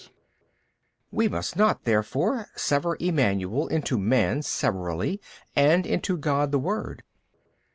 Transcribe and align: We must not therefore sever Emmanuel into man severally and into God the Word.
We 1.11 1.27
must 1.27 1.55
not 1.55 1.83
therefore 1.83 2.47
sever 2.55 2.97
Emmanuel 2.99 3.67
into 3.67 3.99
man 3.99 4.41
severally 4.41 5.21
and 5.55 5.85
into 5.85 6.17
God 6.17 6.51
the 6.51 6.57
Word. 6.57 7.03